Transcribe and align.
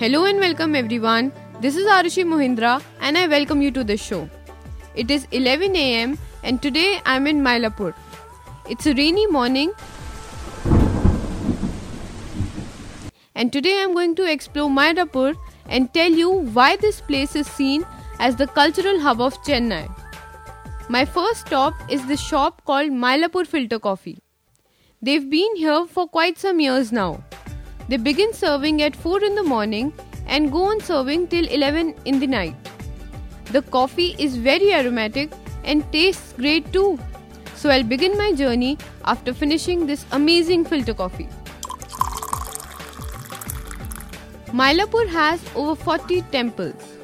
Hello 0.00 0.24
and 0.24 0.40
welcome 0.40 0.74
everyone. 0.74 1.30
This 1.60 1.76
is 1.76 1.86
Arushi 1.86 2.22
Mohindra 2.24 2.82
and 3.00 3.18
I 3.18 3.26
welcome 3.26 3.60
you 3.60 3.70
to 3.72 3.84
the 3.84 3.98
show. 3.98 4.30
It 4.94 5.10
is 5.10 5.26
11 5.30 5.76
am 5.76 6.18
and 6.42 6.62
today 6.62 7.02
I'm 7.04 7.26
in 7.26 7.42
Mylapore. 7.42 7.92
It's 8.66 8.86
a 8.86 8.94
rainy 8.94 9.26
morning 9.26 9.72
and 13.34 13.52
today 13.52 13.82
I'm 13.82 13.92
going 13.92 14.14
to 14.14 14.24
explore 14.24 14.70
Mylapore 14.70 15.36
and 15.66 15.92
tell 15.92 16.10
you 16.10 16.30
why 16.30 16.76
this 16.76 17.02
place 17.02 17.36
is 17.36 17.46
seen 17.46 17.84
as 18.18 18.36
the 18.36 18.46
cultural 18.46 19.00
hub 19.00 19.20
of 19.20 19.36
Chennai. 19.42 19.86
My 20.88 21.04
first 21.04 21.46
stop 21.46 21.74
is 21.90 22.06
the 22.06 22.16
shop 22.16 22.64
called 22.64 22.90
Mylapore 22.90 23.46
Filter 23.46 23.78
Coffee. 23.78 24.18
They've 25.02 25.28
been 25.28 25.56
here 25.56 25.84
for 25.86 26.08
quite 26.08 26.38
some 26.38 26.58
years 26.58 26.90
now. 26.90 27.22
They 27.90 27.96
begin 27.96 28.32
serving 28.32 28.82
at 28.82 28.94
4 28.94 29.24
in 29.24 29.34
the 29.34 29.42
morning 29.42 29.92
and 30.28 30.52
go 30.52 30.62
on 30.66 30.80
serving 30.80 31.26
till 31.26 31.46
11 31.48 31.96
in 32.04 32.20
the 32.20 32.26
night. 32.28 32.68
The 33.46 33.62
coffee 33.62 34.14
is 34.16 34.36
very 34.36 34.72
aromatic 34.72 35.32
and 35.64 35.82
tastes 35.90 36.32
great 36.34 36.72
too. 36.72 37.00
So 37.56 37.68
I'll 37.68 37.82
begin 37.82 38.16
my 38.16 38.30
journey 38.32 38.78
after 39.06 39.34
finishing 39.34 39.88
this 39.88 40.06
amazing 40.12 40.66
filter 40.66 40.94
coffee. 40.94 41.28
Mylapore 44.60 45.08
has 45.08 45.42
over 45.56 45.74
40 45.74 46.22
temples 46.36 46.96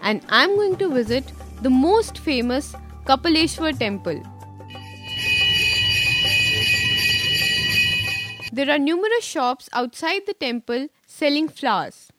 and 0.00 0.22
I'm 0.30 0.56
going 0.56 0.76
to 0.76 0.88
visit 0.88 1.30
the 1.60 1.68
most 1.68 2.20
famous 2.20 2.74
Kapaleshwar 3.04 3.78
temple. 3.78 4.22
There 8.56 8.70
are 8.70 8.78
numerous 8.78 9.22
shops 9.22 9.68
outside 9.74 10.22
the 10.26 10.32
temple 10.32 10.86
selling 11.06 11.46
flowers. 11.46 12.10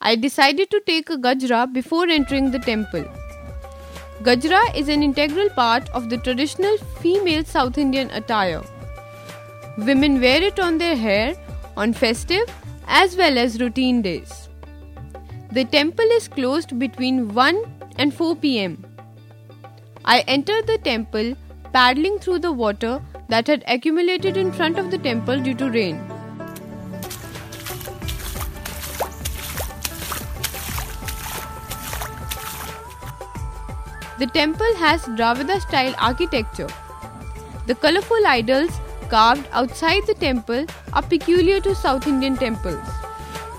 I 0.00 0.14
decided 0.14 0.70
to 0.70 0.80
take 0.86 1.10
a 1.10 1.16
gajra 1.16 1.72
before 1.72 2.08
entering 2.08 2.52
the 2.52 2.60
temple. 2.60 3.04
Gajra 4.22 4.60
is 4.76 4.88
an 4.88 5.02
integral 5.02 5.48
part 5.56 5.88
of 5.88 6.08
the 6.08 6.18
traditional 6.18 6.76
female 7.00 7.42
South 7.44 7.78
Indian 7.78 8.10
attire. 8.10 8.62
Women 9.78 10.20
wear 10.20 10.40
it 10.40 10.60
on 10.60 10.78
their 10.78 10.94
hair 10.94 11.34
on 11.76 11.92
festive 11.92 12.48
as 12.86 13.16
well 13.16 13.36
as 13.36 13.60
routine 13.60 14.02
days. 14.02 14.48
The 15.50 15.64
temple 15.64 16.14
is 16.20 16.28
closed 16.28 16.78
between 16.78 17.34
1 17.34 17.60
and 17.98 18.14
4 18.14 18.36
pm. 18.36 18.84
I 20.04 20.20
entered 20.28 20.68
the 20.68 20.78
temple 20.78 21.34
paddling 21.76 22.18
through 22.18 22.38
the 22.38 22.50
water 22.50 23.02
that 23.28 23.46
had 23.46 23.62
accumulated 23.68 24.38
in 24.42 24.50
front 24.50 24.78
of 24.78 24.90
the 24.90 24.96
temple 24.96 25.42
due 25.46 25.54
to 25.62 25.66
rain. 25.70 25.98
The 34.18 34.30
temple 34.32 34.74
has 34.76 35.04
Dravida 35.20 35.60
style 35.60 35.94
architecture. 35.98 36.70
The 37.66 37.74
colorful 37.74 38.26
idols 38.26 38.80
carved 39.10 39.46
outside 39.52 40.06
the 40.06 40.14
temple 40.14 40.64
are 40.94 41.02
peculiar 41.02 41.60
to 41.60 41.74
South 41.74 42.06
Indian 42.06 42.38
temples. 42.38 42.88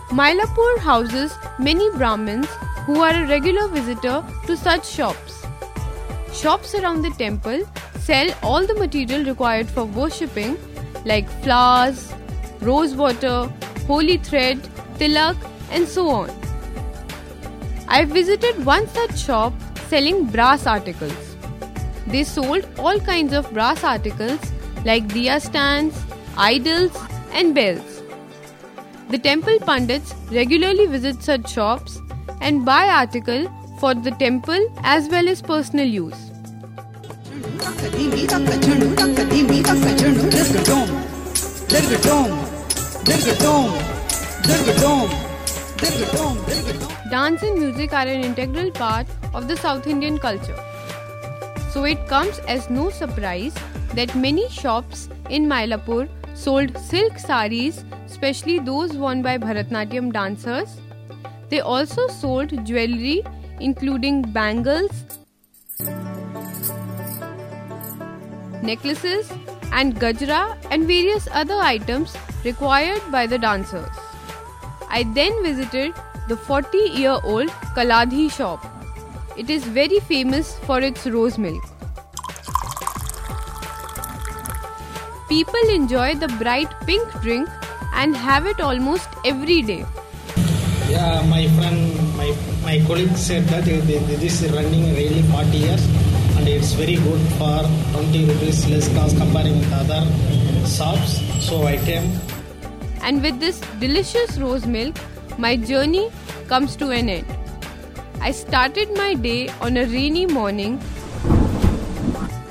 Mylapore 0.09 0.79
houses 0.79 1.37
many 1.59 1.91
Brahmins 1.91 2.47
who 2.87 2.99
are 3.01 3.13
a 3.13 3.27
regular 3.27 3.67
visitor 3.67 4.23
to 4.47 4.57
such 4.57 4.89
shops. 4.89 5.36
Shops 6.39 6.75
around 6.75 7.01
the 7.01 7.09
temple 7.09 7.63
sell 7.99 8.27
all 8.43 8.67
the 8.67 8.75
material 8.75 9.23
required 9.25 9.67
for 9.67 9.85
worshipping 9.85 10.55
like 11.03 11.27
flowers, 11.41 12.13
rose 12.61 12.93
water, 12.93 13.51
holy 13.87 14.17
thread, 14.17 14.61
tilak, 14.99 15.35
and 15.71 15.87
so 15.87 16.07
on. 16.09 16.29
I 17.87 18.05
visited 18.05 18.63
one 18.65 18.87
such 18.89 19.17
shop 19.17 19.51
selling 19.87 20.25
brass 20.27 20.67
articles. 20.67 21.35
They 22.05 22.23
sold 22.23 22.67
all 22.77 22.99
kinds 22.99 23.33
of 23.33 23.51
brass 23.51 23.83
articles 23.83 24.39
like 24.85 25.07
diya 25.07 25.41
stands, 25.41 25.99
idols, 26.37 26.95
and 27.31 27.55
bells. 27.55 28.03
The 29.09 29.17
temple 29.17 29.57
pundits 29.61 30.13
regularly 30.31 30.85
visit 30.85 31.23
such 31.23 31.51
shops 31.51 31.99
and 32.41 32.63
buy 32.63 32.89
article 32.89 33.47
for 33.79 33.93
the 33.93 34.11
temple 34.11 34.67
as 34.83 35.07
well 35.09 35.27
as 35.27 35.41
personal 35.41 35.85
use. 35.85 36.31
Dance 47.09 47.43
and 47.43 47.59
music 47.59 47.93
are 47.93 48.07
an 48.07 48.23
integral 48.23 48.71
part 48.71 49.07
of 49.33 49.47
the 49.47 49.55
South 49.57 49.87
Indian 49.87 50.17
culture. 50.17 50.57
So 51.71 51.83
it 51.83 52.07
comes 52.07 52.39
as 52.39 52.69
no 52.69 52.89
surprise 52.89 53.53
that 53.93 54.15
many 54.15 54.49
shops 54.49 55.09
in 55.29 55.45
Mylapore 55.45 56.09
sold 56.33 56.77
silk 56.77 57.19
saris, 57.19 57.83
especially 58.05 58.59
those 58.59 58.97
worn 58.97 59.21
by 59.21 59.37
Bharatnatyam 59.37 60.11
dancers. 60.11 60.81
They 61.49 61.61
also 61.61 62.07
sold 62.07 62.65
jewelry 62.65 63.23
including 63.59 64.21
bangles, 64.21 64.91
necklaces, 68.61 69.31
and 69.71 69.95
gajra 69.95 70.57
and 70.71 70.87
various 70.87 71.27
other 71.31 71.55
items 71.55 72.15
required 72.43 73.01
by 73.11 73.27
the 73.27 73.37
dancers. 73.37 73.89
I 74.89 75.03
then 75.13 75.43
visited 75.43 75.93
the 76.27 76.37
40 76.37 76.77
year 76.77 77.17
old 77.23 77.49
Kalathi 77.77 78.31
shop. 78.31 78.65
It 79.37 79.49
is 79.49 79.63
very 79.63 79.99
famous 79.99 80.57
for 80.59 80.79
its 80.79 81.05
rose 81.05 81.37
milk. 81.37 81.63
People 85.29 85.69
enjoy 85.69 86.15
the 86.15 86.29
bright 86.39 86.73
pink 86.85 87.21
drink 87.21 87.49
and 87.93 88.15
have 88.15 88.45
it 88.45 88.61
almost 88.61 89.09
every 89.25 89.61
day. 89.61 89.85
Yeah, 90.89 91.21
my 91.29 91.47
friend, 91.49 92.06
my 92.67 92.79
colleague 92.85 93.15
said 93.15 93.45
that 93.49 93.63
this 94.21 94.41
is 94.45 94.51
running 94.51 94.81
really 94.93 95.21
40 95.33 95.57
years 95.57 95.83
and 96.37 96.49
it's 96.53 96.71
very 96.79 96.95
good 97.03 97.21
for 97.41 97.59
20 97.91 98.23
rupees 98.29 98.57
less 98.71 98.87
cost 98.95 99.15
comparing 99.19 99.59
with 99.59 99.75
other 99.77 99.99
shops. 100.71 101.13
So 101.45 101.61
I 101.65 101.77
came 101.85 102.09
and 103.01 103.21
with 103.21 103.39
this 103.39 103.61
delicious 103.83 104.37
rose 104.37 104.65
milk, 104.65 104.97
my 105.37 105.55
journey 105.55 106.11
comes 106.49 106.75
to 106.81 106.89
an 106.89 107.07
end. 107.07 107.25
I 108.19 108.31
started 108.31 108.91
my 108.97 109.13
day 109.13 109.47
on 109.61 109.77
a 109.77 109.85
rainy 109.85 110.25
morning 110.25 110.77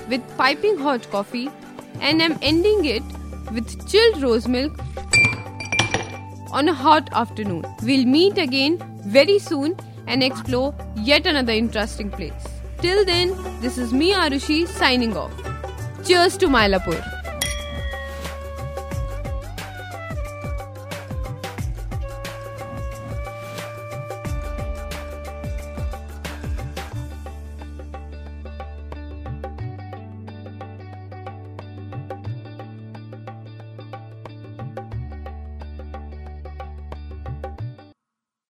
with 0.09 0.23
piping 0.39 0.79
hot 0.79 1.11
coffee 1.11 1.51
and 2.01 2.23
I'm 2.23 2.39
ending 2.41 2.87
it 2.87 3.03
with 3.53 3.77
chilled 3.91 4.23
rose 4.23 4.49
milk 4.49 4.81
on 6.53 6.71
a 6.71 6.75
hot 6.87 7.13
afternoon. 7.13 7.67
We'll 7.83 8.07
meet 8.07 8.39
again 8.39 8.79
very 9.19 9.39
soon 9.39 9.77
and 10.07 10.23
explore 10.23 10.75
yet 10.97 11.27
another 11.27 11.53
interesting 11.53 12.11
place. 12.11 12.33
Till 12.81 13.05
then, 13.05 13.37
this 13.61 13.79
is 13.79 13.93
me 13.93 14.13
Arushi 14.13 14.67
signing 14.67 15.17
off. 15.17 15.33
Cheers 16.05 16.37
to 16.39 16.47
Mylapore. 16.47 17.16